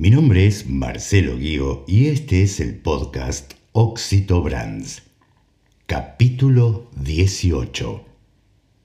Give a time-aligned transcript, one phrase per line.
[0.00, 5.02] Mi nombre es Marcelo Guío y este es el podcast Oxito Brands.
[5.84, 8.06] Capítulo 18.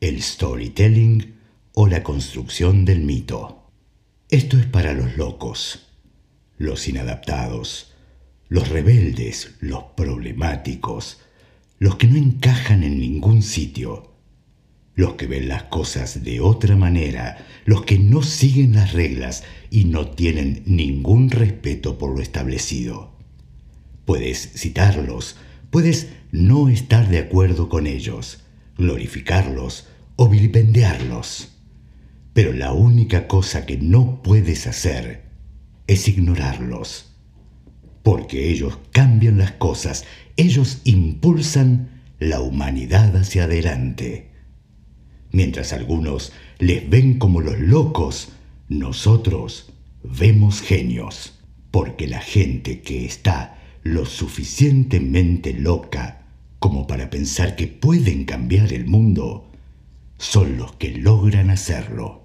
[0.00, 1.34] El storytelling
[1.74, 3.66] o la construcción del mito.
[4.28, 5.88] Esto es para los locos,
[6.58, 7.92] los inadaptados,
[8.48, 11.18] los rebeldes, los problemáticos,
[11.80, 14.09] los que no encajan en ningún sitio
[15.00, 19.86] los que ven las cosas de otra manera, los que no siguen las reglas y
[19.86, 23.16] no tienen ningún respeto por lo establecido.
[24.04, 25.36] Puedes citarlos,
[25.70, 28.44] puedes no estar de acuerdo con ellos,
[28.76, 31.56] glorificarlos o vilipendiarlos.
[32.34, 35.22] Pero la única cosa que no puedes hacer
[35.86, 37.16] es ignorarlos.
[38.02, 40.04] Porque ellos cambian las cosas,
[40.36, 44.29] ellos impulsan la humanidad hacia adelante.
[45.32, 48.30] Mientras algunos les ven como los locos,
[48.68, 49.72] nosotros
[50.02, 51.38] vemos genios,
[51.70, 56.26] porque la gente que está lo suficientemente loca
[56.58, 59.50] como para pensar que pueden cambiar el mundo,
[60.18, 62.22] son los que logran hacerlo.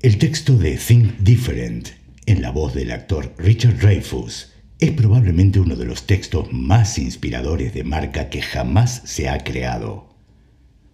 [0.00, 1.90] El texto de Think Different,
[2.24, 7.74] en la voz del actor Richard Dreyfuss, es probablemente uno de los textos más inspiradores
[7.74, 10.09] de marca que jamás se ha creado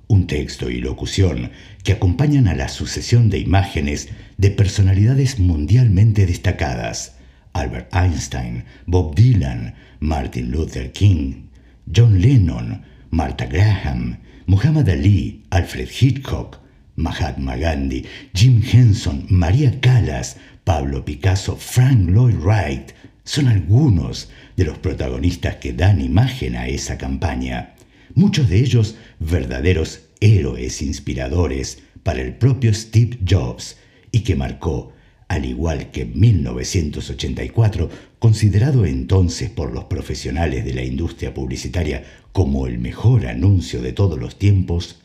[0.09, 1.51] un texto y locución
[1.83, 7.17] que acompañan a la sucesión de imágenes de personalidades mundialmente destacadas,
[7.53, 11.47] Albert Einstein, Bob Dylan, Martin Luther King,
[11.95, 16.61] John Lennon, Martha Graham, Muhammad Ali, Alfred Hitchcock,
[16.97, 18.05] Mahatma Gandhi,
[18.35, 22.93] Jim Henson, María Callas, Pablo Picasso, Frank Lloyd Wright,
[23.25, 27.76] son algunos de los protagonistas que dan imagen a esa campaña
[28.17, 33.77] muchos de ellos verdaderos héroes inspiradores para el propio Steve Jobs
[34.11, 34.92] y que marcó,
[35.28, 42.78] al igual que 1984, considerado entonces por los profesionales de la industria publicitaria como el
[42.78, 45.02] mejor anuncio de todos los tiempos,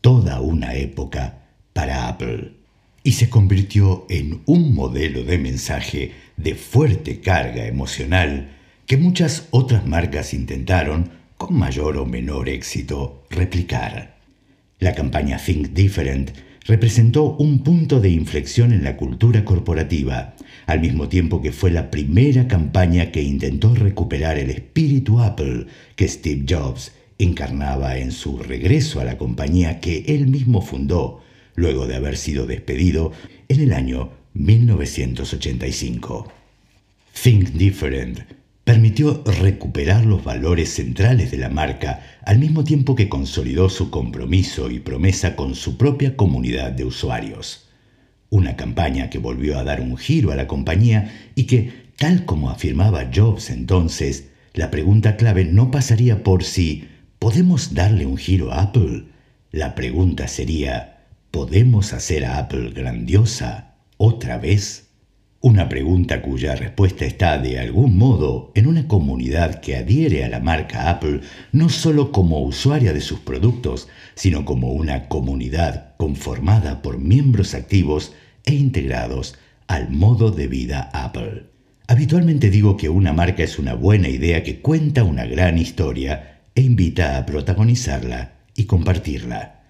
[0.00, 2.54] toda una época para Apple.
[3.02, 9.86] Y se convirtió en un modelo de mensaje de fuerte carga emocional que muchas otras
[9.86, 14.16] marcas intentaron con mayor o menor éxito, replicar.
[14.78, 16.32] La campaña Think Different
[16.66, 20.34] representó un punto de inflexión en la cultura corporativa,
[20.66, 26.08] al mismo tiempo que fue la primera campaña que intentó recuperar el espíritu Apple que
[26.08, 31.22] Steve Jobs encarnaba en su regreso a la compañía que él mismo fundó
[31.54, 33.12] luego de haber sido despedido
[33.48, 36.32] en el año 1985.
[37.22, 38.20] Think Different
[38.66, 44.72] permitió recuperar los valores centrales de la marca al mismo tiempo que consolidó su compromiso
[44.72, 47.68] y promesa con su propia comunidad de usuarios.
[48.28, 52.50] Una campaña que volvió a dar un giro a la compañía y que, tal como
[52.50, 56.88] afirmaba Jobs entonces, la pregunta clave no pasaría por si
[57.20, 59.04] ¿podemos darle un giro a Apple?
[59.52, 64.85] La pregunta sería ¿podemos hacer a Apple grandiosa otra vez?
[65.46, 70.40] Una pregunta cuya respuesta está de algún modo en una comunidad que adhiere a la
[70.40, 71.20] marca Apple
[71.52, 73.86] no solo como usuaria de sus productos,
[74.16, 78.12] sino como una comunidad conformada por miembros activos
[78.44, 79.36] e integrados
[79.68, 81.44] al modo de vida Apple.
[81.86, 86.62] Habitualmente digo que una marca es una buena idea que cuenta una gran historia e
[86.62, 89.62] invita a protagonizarla y compartirla.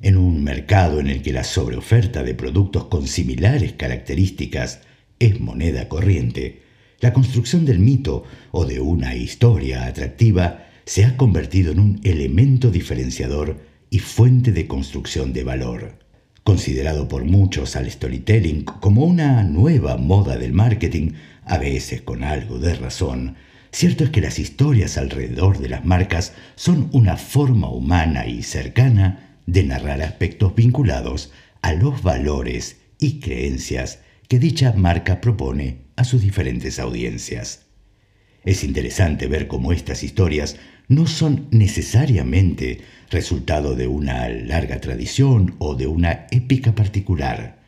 [0.00, 4.80] En un mercado en el que la sobreoferta de productos con similares características
[5.20, 6.62] es moneda corriente,
[6.98, 12.70] la construcción del mito o de una historia atractiva se ha convertido en un elemento
[12.70, 13.60] diferenciador
[13.90, 15.98] y fuente de construcción de valor.
[16.42, 21.12] Considerado por muchos al storytelling como una nueva moda del marketing,
[21.44, 23.36] a veces con algo de razón,
[23.72, 29.38] cierto es que las historias alrededor de las marcas son una forma humana y cercana
[29.46, 34.00] de narrar aspectos vinculados a los valores y creencias
[34.30, 37.66] que dicha marca propone a sus diferentes audiencias.
[38.44, 40.54] Es interesante ver cómo estas historias
[40.86, 42.80] no son necesariamente
[43.10, 47.58] resultado de una larga tradición o de una épica particular.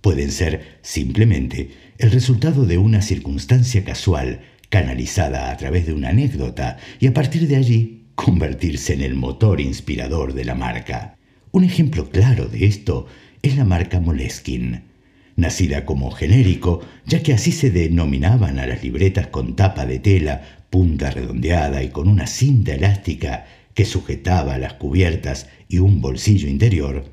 [0.00, 6.76] Pueden ser simplemente el resultado de una circunstancia casual canalizada a través de una anécdota
[7.00, 11.18] y a partir de allí convertirse en el motor inspirador de la marca.
[11.50, 13.08] Un ejemplo claro de esto
[13.42, 14.94] es la marca Moleskine
[15.36, 20.42] nacida como genérico, ya que así se denominaban a las libretas con tapa de tela,
[20.70, 27.04] punta redondeada y con una cinta elástica que sujetaba las cubiertas y un bolsillo interior,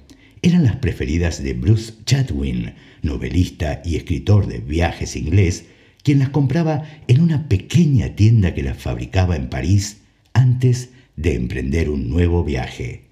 [0.42, 5.66] eran las preferidas de Bruce Chatwin, novelista y escritor de viajes inglés,
[6.04, 10.02] quien las compraba en una pequeña tienda que las fabricaba en París
[10.34, 13.04] antes de emprender un nuevo viaje.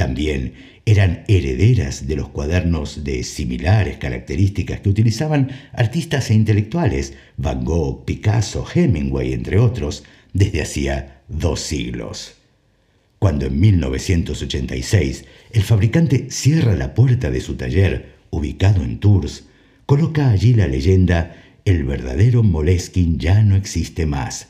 [0.00, 0.54] También
[0.86, 8.06] eran herederas de los cuadernos de similares características que utilizaban artistas e intelectuales, Van Gogh,
[8.06, 12.32] Picasso, Hemingway, entre otros, desde hacía dos siglos.
[13.18, 19.48] Cuando en 1986 el fabricante cierra la puerta de su taller, ubicado en Tours,
[19.84, 21.36] coloca allí la leyenda
[21.66, 24.48] El verdadero Moleskin ya no existe más,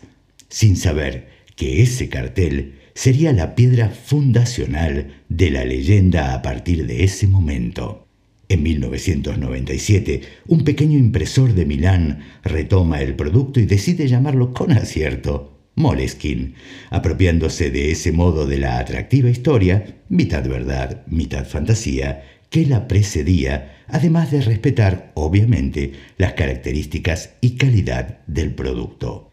[0.49, 1.27] sin saber
[1.57, 8.07] que ese cartel sería la piedra fundacional de la leyenda a partir de ese momento.
[8.51, 15.63] En 1997, un pequeño impresor de Milán retoma el producto y decide llamarlo con acierto
[15.77, 16.57] Moleskin,
[16.91, 23.79] apropiándose de ese modo de la atractiva historia, mitad verdad, mitad fantasía, que la precedía,
[23.89, 29.30] además de respetar, obviamente, las características y calidad del producto.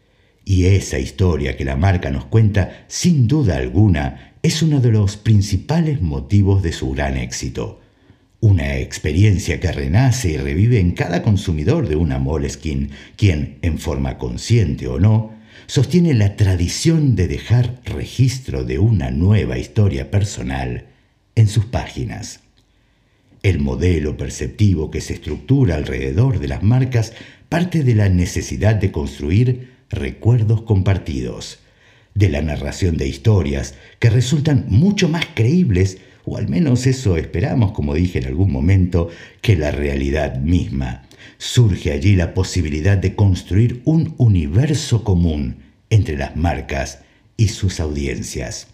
[0.48, 5.18] Y esa historia que la marca nos cuenta, sin duda alguna, es uno de los
[5.18, 7.82] principales motivos de su gran éxito.
[8.40, 14.16] Una experiencia que renace y revive en cada consumidor de una Moleskin, quien, en forma
[14.16, 15.34] consciente o no,
[15.66, 20.86] sostiene la tradición de dejar registro de una nueva historia personal
[21.34, 22.40] en sus páginas.
[23.42, 27.12] El modelo perceptivo que se estructura alrededor de las marcas
[27.50, 31.58] parte de la necesidad de construir recuerdos compartidos,
[32.14, 37.72] de la narración de historias que resultan mucho más creíbles, o al menos eso esperamos,
[37.72, 39.08] como dije en algún momento,
[39.40, 41.04] que la realidad misma.
[41.38, 45.58] Surge allí la posibilidad de construir un universo común
[45.90, 47.00] entre las marcas
[47.36, 48.66] y sus audiencias.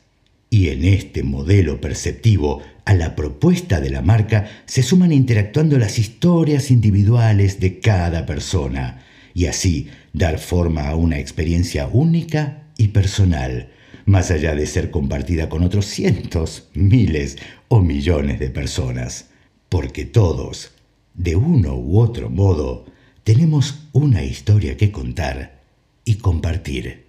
[0.49, 5.99] Y en este modelo perceptivo, a la propuesta de la marca se suman interactuando las
[5.99, 9.03] historias individuales de cada persona,
[9.34, 13.70] y así dar forma a una experiencia única y personal,
[14.06, 17.36] más allá de ser compartida con otros cientos, miles
[17.69, 19.28] o millones de personas.
[19.69, 20.70] Porque todos,
[21.14, 22.86] de uno u otro modo,
[23.25, 25.62] tenemos una historia que contar
[26.04, 27.06] y compartir.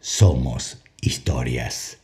[0.00, 1.98] Somos historias.